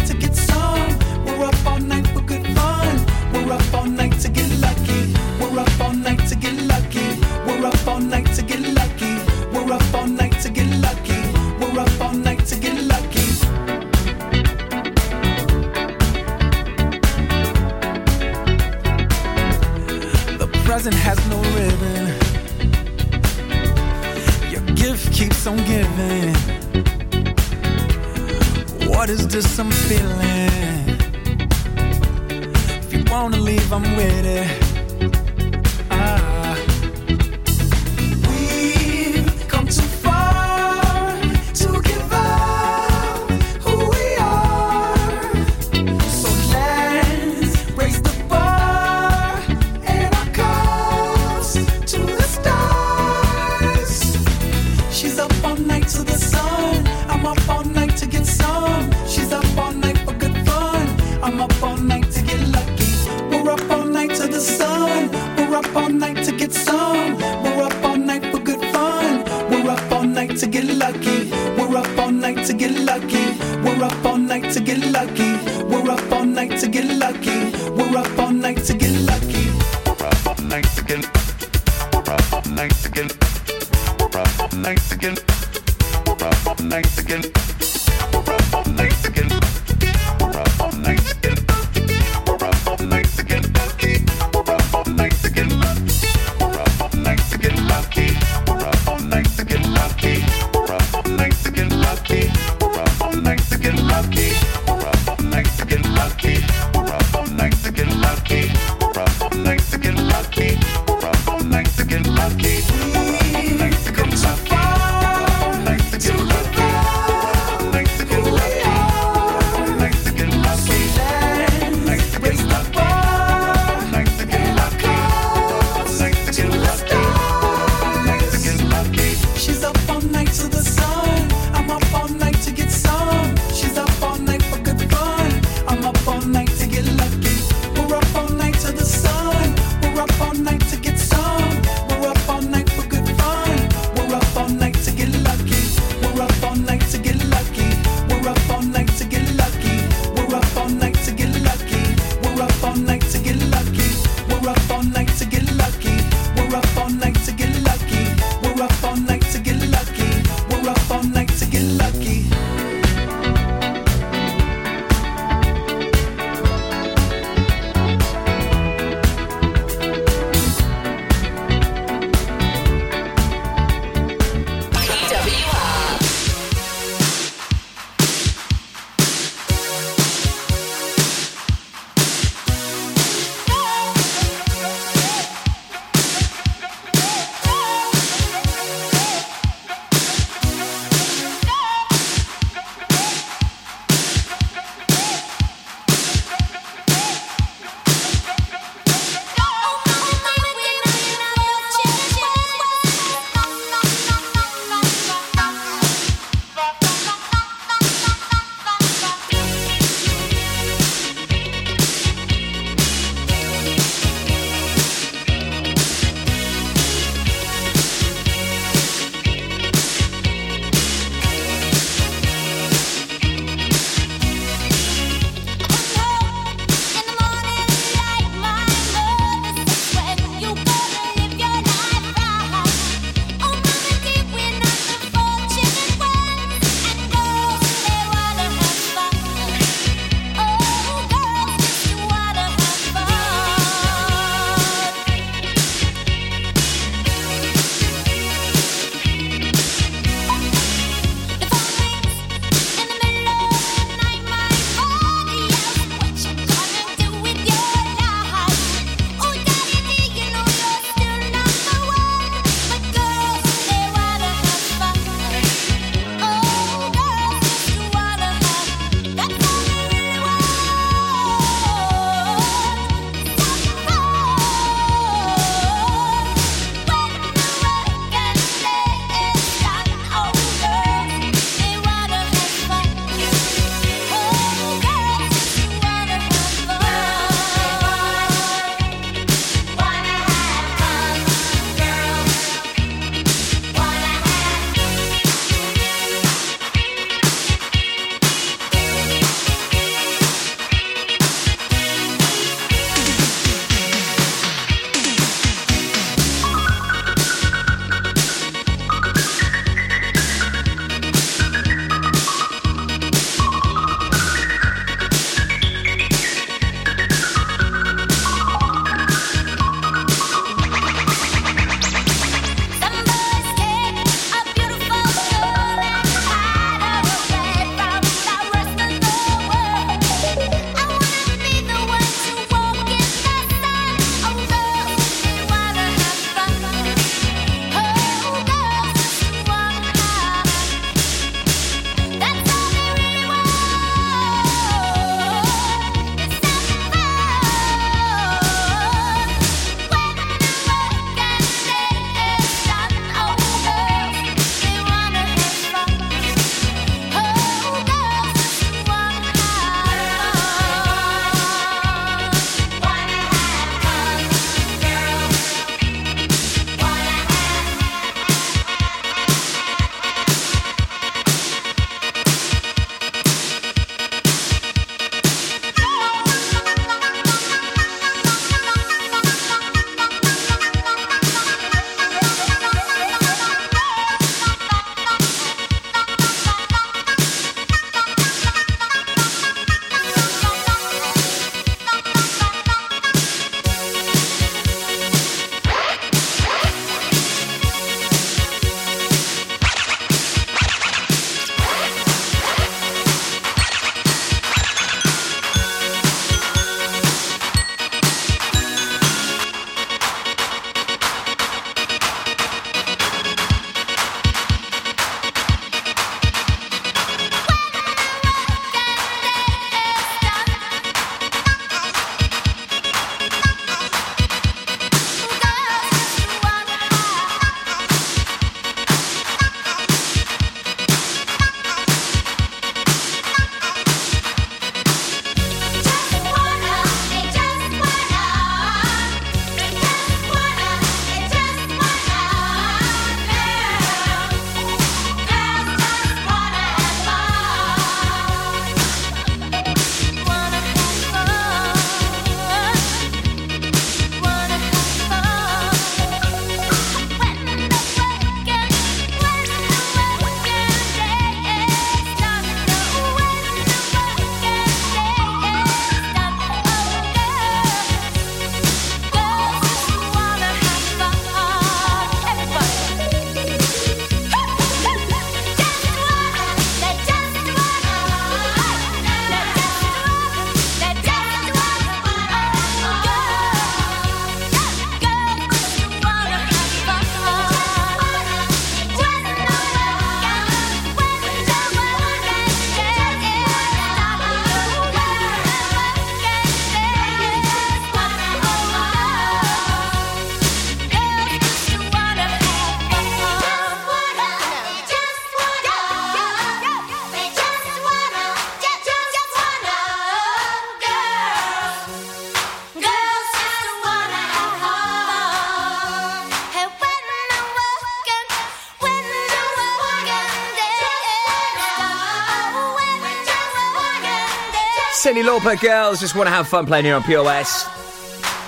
Lauper 525.41 525.59
girls 525.59 525.99
just 525.99 526.15
want 526.15 526.27
to 526.27 526.31
have 526.31 526.47
fun 526.47 526.67
playing 526.67 526.85
here 526.85 526.93
on 526.93 527.01
POS. 527.01 527.65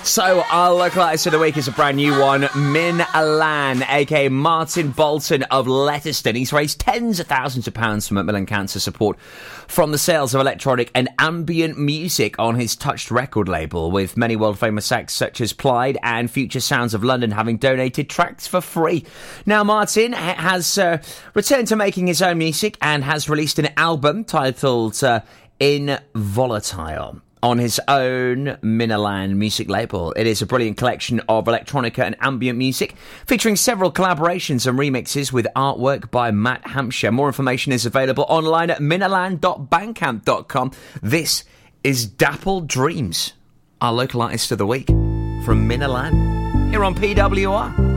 So, 0.08 0.44
our 0.50 0.72
local 0.72 1.02
artist 1.02 1.26
of 1.26 1.32
the 1.32 1.38
week 1.40 1.56
is 1.56 1.66
a 1.66 1.72
brand 1.72 1.96
new 1.96 2.12
one, 2.20 2.46
Min 2.54 3.00
Alan, 3.14 3.82
aka 3.82 4.28
Martin 4.28 4.90
Boulton 4.90 5.42
of 5.44 5.66
Letterston. 5.66 6.36
He's 6.36 6.52
raised 6.52 6.78
tens 6.78 7.18
of 7.18 7.26
thousands 7.26 7.66
of 7.66 7.74
pounds 7.74 8.06
for 8.06 8.14
Macmillan 8.14 8.46
Cancer 8.46 8.78
Support 8.78 9.18
from 9.66 9.92
the 9.92 9.98
sales 9.98 10.34
of 10.34 10.40
electronic 10.40 10.90
and 10.94 11.08
ambient 11.18 11.78
music 11.78 12.38
on 12.38 12.54
his 12.54 12.76
Touched 12.76 13.10
record 13.10 13.48
label, 13.48 13.90
with 13.90 14.16
many 14.16 14.36
world 14.36 14.58
famous 14.58 14.92
acts 14.92 15.14
such 15.14 15.40
as 15.40 15.52
Clyde 15.52 15.98
and 16.02 16.30
Future 16.30 16.60
Sounds 16.60 16.94
of 16.94 17.02
London 17.02 17.30
having 17.32 17.56
donated 17.56 18.08
tracks 18.08 18.46
for 18.46 18.60
free. 18.60 19.04
Now, 19.46 19.64
Martin 19.64 20.12
has 20.12 20.76
uh, 20.76 20.98
returned 21.32 21.68
to 21.68 21.76
making 21.76 22.06
his 22.06 22.22
own 22.22 22.38
music 22.38 22.76
and 22.82 23.02
has 23.02 23.28
released 23.28 23.58
an 23.58 23.70
album 23.78 24.22
titled 24.24 25.02
uh, 25.02 25.22
In 25.60 25.98
Volatile 26.14 27.20
on 27.44 27.58
his 27.58 27.78
own 27.88 28.46
Minaland 28.62 29.36
music 29.36 29.68
label. 29.68 30.14
It 30.16 30.26
is 30.26 30.40
a 30.40 30.46
brilliant 30.46 30.78
collection 30.78 31.20
of 31.28 31.44
electronica 31.44 31.98
and 31.98 32.16
ambient 32.20 32.58
music, 32.58 32.94
featuring 33.26 33.54
several 33.56 33.92
collaborations 33.92 34.66
and 34.66 34.78
remixes 34.78 35.30
with 35.30 35.46
artwork 35.54 36.10
by 36.10 36.30
Matt 36.30 36.66
Hampshire. 36.66 37.12
More 37.12 37.26
information 37.26 37.70
is 37.70 37.84
available 37.84 38.24
online 38.30 38.70
at 38.70 38.78
minaland.bandcamp.com. 38.78 40.72
This 41.02 41.44
is 41.84 42.06
Dapple 42.06 42.62
Dreams, 42.62 43.34
our 43.82 43.92
local 43.92 44.22
artist 44.22 44.50
of 44.50 44.56
the 44.56 44.66
week 44.66 44.86
from 44.86 45.68
Minaland, 45.68 46.70
here 46.70 46.82
on 46.82 46.94
PWR. 46.94 47.93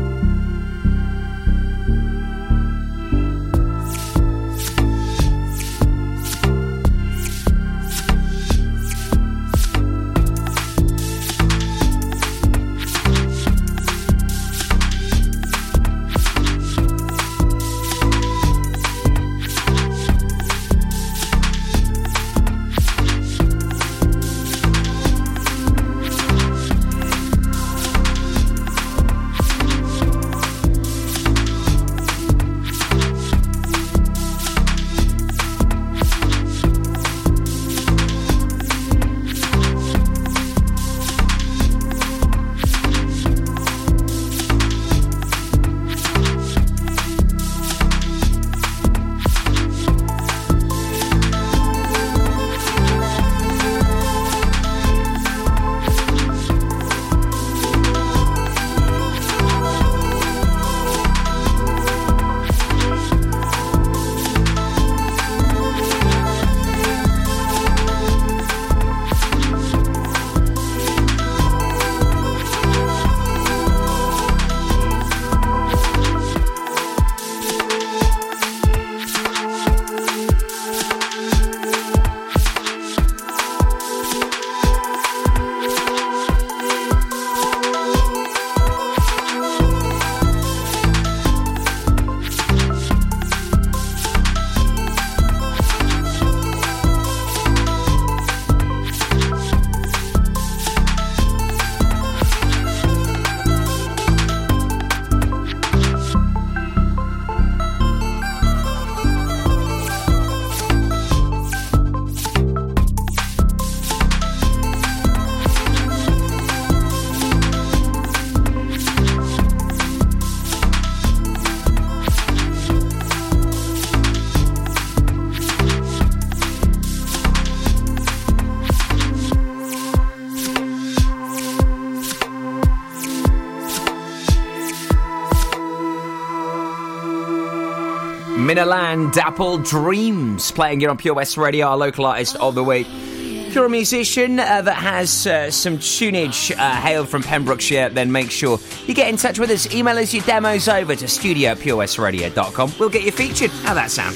Minaland 138.58 139.14
Dapple 139.14 139.60
Dreams 139.60 140.52
playing 140.52 140.80
here 140.80 140.90
on 140.90 140.98
Pure 140.98 141.14
West 141.14 141.38
Radio, 141.38 141.68
our 141.68 141.78
local 141.78 142.08
artist 142.08 142.36
of 142.38 142.56
the 142.56 142.64
week. 142.64 142.88
If 142.90 143.54
you're 143.54 143.68
a 143.68 143.70
musician 143.70 144.40
uh, 144.40 144.64
that 144.64 144.74
has 144.74 145.28
uh, 145.28 145.52
some 145.52 145.78
tunage 145.78 146.58
uh, 146.58 146.76
hailed 146.82 147.08
from 147.08 147.22
Pembrokeshire, 147.22 147.90
then 147.90 148.12
make 148.12 148.32
sure 148.32 148.58
you 148.88 148.96
get 148.96 149.10
in 149.10 149.18
touch 149.18 149.38
with 149.38 149.52
us. 149.52 149.72
Email 149.72 150.00
us 150.00 150.12
your 150.12 150.24
demos 150.24 150.68
over 150.68 150.96
to 150.96 151.08
studio 151.08 151.52
at 151.52 151.60
purewestradio.com. 151.60 152.74
We'll 152.80 152.90
get 152.90 153.04
you 153.04 153.12
featured. 153.12 153.52
How 153.52 153.76
that 153.76 153.92
sound? 153.92 154.16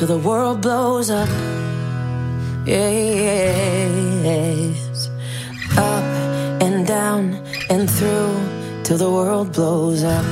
till 0.00 0.08
the 0.08 0.28
world 0.28 0.62
blows 0.62 1.10
up. 1.10 1.28
yeah. 2.64 3.52
Up 5.76 6.04
and 6.62 6.86
down 6.86 7.34
and 7.68 7.90
through 7.90 8.34
till 8.82 8.96
the 8.96 9.10
world 9.10 9.52
blows 9.52 10.02
up. 10.02 10.24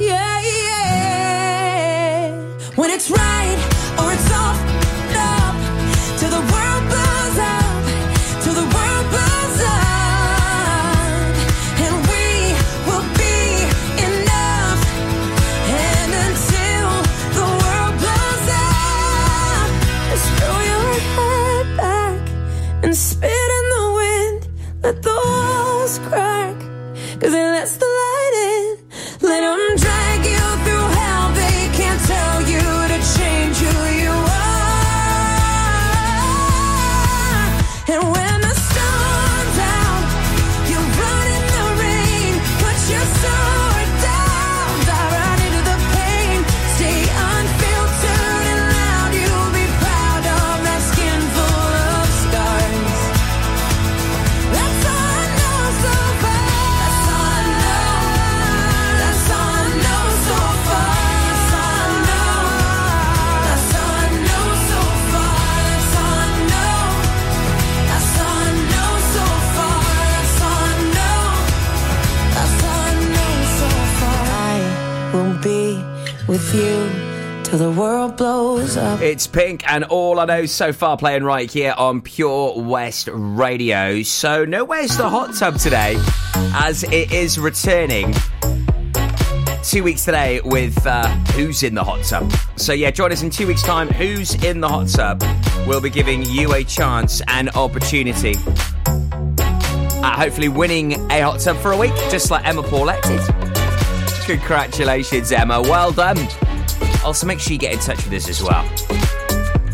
Yeah, 0.00 0.40
yeah. 0.40 2.32
When 2.74 2.90
it's 2.90 3.08
right. 3.08 3.59
I 24.90 24.92
thought 24.92 25.39
It's 78.76 79.26
Pink 79.26 79.68
and 79.68 79.82
all 79.84 80.20
I 80.20 80.26
know 80.26 80.46
so 80.46 80.72
far 80.72 80.96
playing 80.96 81.24
right 81.24 81.50
here 81.50 81.74
on 81.76 82.00
Pure 82.00 82.62
West 82.62 83.08
Radio. 83.12 84.02
So, 84.04 84.44
no 84.44 84.64
where's 84.64 84.96
the 84.96 85.08
hot 85.08 85.34
tub 85.34 85.58
today 85.58 85.96
as 86.54 86.84
it 86.84 87.10
is 87.10 87.36
returning 87.36 88.14
two 89.64 89.82
weeks 89.82 90.04
today 90.04 90.40
with 90.44 90.86
uh, 90.86 91.08
Who's 91.32 91.64
in 91.64 91.74
the 91.74 91.82
Hot 91.82 92.04
Tub. 92.04 92.32
So, 92.56 92.72
yeah, 92.72 92.92
join 92.92 93.10
us 93.10 93.22
in 93.22 93.30
two 93.30 93.48
weeks' 93.48 93.62
time. 93.62 93.88
Who's 93.88 94.34
in 94.44 94.60
the 94.60 94.68
Hot 94.68 94.88
Tub? 94.88 95.20
We'll 95.66 95.80
be 95.80 95.90
giving 95.90 96.24
you 96.26 96.54
a 96.54 96.62
chance 96.62 97.20
and 97.26 97.50
opportunity 97.50 98.34
at 98.86 100.16
hopefully 100.16 100.48
winning 100.48 100.92
a 101.10 101.20
hot 101.22 101.40
tub 101.40 101.56
for 101.56 101.72
a 101.72 101.76
week, 101.76 101.94
just 102.08 102.30
like 102.30 102.46
Emma 102.46 102.62
Paulette 102.62 103.02
did. 103.02 103.20
Congratulations, 104.26 105.32
Emma. 105.32 105.60
Well 105.60 105.90
done. 105.90 106.16
Also, 107.04 107.26
make 107.26 107.40
sure 107.40 107.52
you 107.52 107.58
get 107.58 107.72
in 107.72 107.78
touch 107.78 108.04
with 108.04 108.12
us 108.12 108.28
as 108.28 108.42
well. 108.42 108.68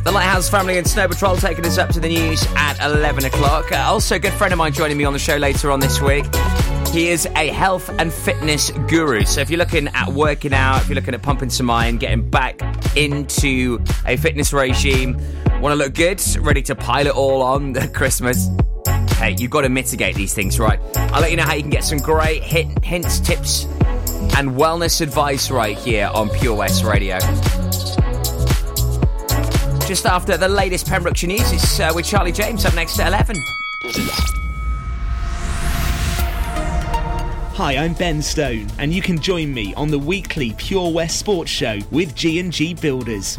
The 0.05 0.13
Lighthouse 0.13 0.49
family 0.49 0.79
and 0.79 0.87
Snow 0.87 1.09
Patrol 1.09 1.37
taking 1.37 1.67
us 1.67 1.79
up 1.79 1.91
to 1.91 1.99
the 1.99 2.09
news 2.09 2.47
at 2.55 2.79
11 2.81 3.25
o'clock. 3.25 3.73
Uh, 3.73 3.77
also, 3.87 4.15
a 4.15 4.19
good 4.21 4.33
friend 4.35 4.53
of 4.53 4.59
mine 4.59 4.73
joining 4.73 4.97
me 4.97 5.05
on 5.05 5.13
the 5.13 5.19
show 5.19 5.37
later 5.37 5.73
on 5.73 5.81
this 5.81 6.01
week. 6.01 6.25
He 6.91 7.09
is 7.09 7.27
a 7.35 7.49
health 7.49 7.91
and 7.99 8.13
fitness 8.13 8.71
guru. 8.89 9.25
So, 9.25 9.41
if 9.41 9.51
you're 9.51 9.59
looking 9.59 9.89
at 9.89 10.09
working 10.09 10.55
out, 10.55 10.83
if 10.83 10.89
you're 10.89 10.95
looking 10.95 11.15
at 11.15 11.23
pumping 11.23 11.51
some 11.51 11.69
iron, 11.69 11.99
getting 11.99 12.31
back 12.31 12.61
into 12.97 13.81
a 14.07 14.17
fitness 14.17 14.53
regime, 14.53 15.17
want 15.61 15.73
to 15.73 15.75
look 15.75 15.95
good, 15.95 16.23
ready 16.39 16.63
to 16.63 16.77
pile 16.77 17.09
it 17.09 17.15
all 17.15 17.43
on 17.43 17.75
Christmas, 17.93 18.49
hey, 19.19 19.35
you've 19.39 19.51
got 19.51 19.63
to 19.63 19.69
mitigate 19.69 20.15
these 20.15 20.35
things, 20.35 20.61
right? 20.61 20.79
I'll 20.97 21.21
let 21.21 21.33
you 21.33 21.37
know 21.37 21.43
how 21.43 21.55
you 21.55 21.63
can 21.63 21.71
get 21.71 21.83
some 21.83 21.99
great 21.99 22.43
hint, 22.45 22.85
hints, 22.85 23.19
tips, 23.19 23.67
and 24.37 24.51
wellness 24.51 25.01
advice 25.01 25.51
right 25.51 25.79
here 25.79 26.11
on 26.13 26.29
Pure 26.29 26.57
West 26.57 26.85
Radio. 26.85 27.19
Just 29.87 30.05
after 30.05 30.37
the 30.37 30.49
latest 30.49 30.87
Pembrokeshire 30.87 31.29
news, 31.29 31.53
it's 31.53 31.81
uh, 31.81 31.91
with 31.95 32.05
Charlie 32.05 32.33
James 32.33 32.67
up 32.67 32.75
next 32.75 32.99
at 32.99 33.09
11. 33.09 33.37
Hi, 37.55 37.77
I'm 37.79 37.95
Ben 37.95 38.21
Stone, 38.21 38.67
and 38.79 38.93
you 38.93 39.01
can 39.01 39.19
join 39.19 39.55
me 39.55 39.73
on 39.75 39.89
the 39.89 39.99
weekly 39.99 40.53
Pure 40.59 40.93
West 40.93 41.19
Sports 41.19 41.51
Show 41.51 41.79
with 41.91 42.15
G&G 42.15 42.75
Builders. 42.75 43.39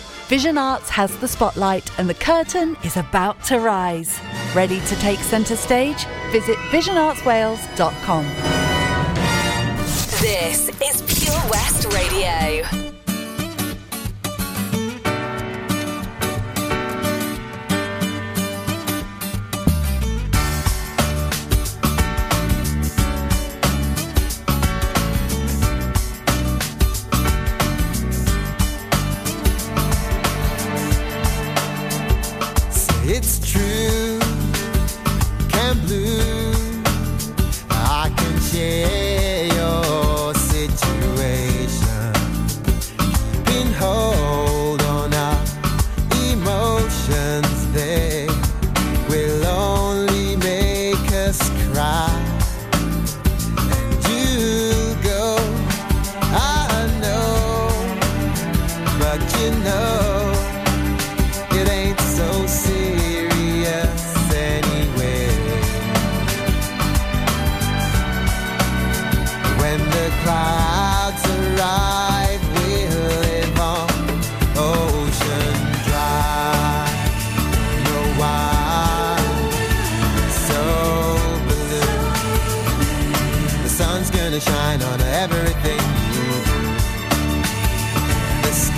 Vision 0.31 0.57
Arts 0.57 0.89
has 0.89 1.13
the 1.17 1.27
spotlight 1.27 1.91
and 1.99 2.09
the 2.09 2.13
curtain 2.13 2.77
is 2.85 2.95
about 2.95 3.43
to 3.43 3.59
rise. 3.59 4.17
Ready 4.55 4.79
to 4.79 4.95
take 4.95 5.19
centre 5.19 5.57
stage? 5.57 6.05
Visit 6.31 6.55
visionartswales.com. 6.71 8.23
This 10.21 10.69
is 10.69 11.01
Pure 11.01 11.51
West 11.51 11.93
Radio. 11.93 13.00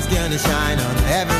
gonna 0.09 0.37
shine 0.37 0.79
on 0.79 0.95
every 1.05 1.36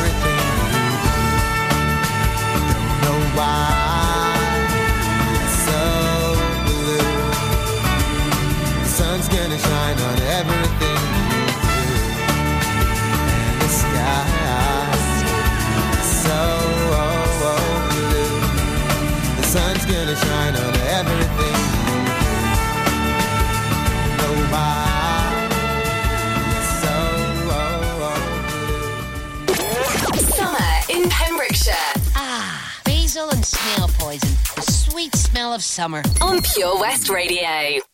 smell 35.48 35.54
of 35.54 35.64
summer 35.64 36.02
on 36.20 36.42
Pure 36.42 36.78
West 36.80 37.08
Radio. 37.08 37.87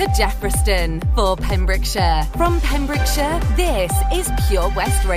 to 0.00 0.06
Jeffreyston 0.06 1.02
for 1.14 1.36
Pembrokeshire. 1.36 2.22
From 2.34 2.58
Pembrokeshire, 2.62 3.38
this 3.54 3.92
is 4.14 4.30
Pure 4.48 4.72
West 4.74 5.04
Radio. 5.04 5.08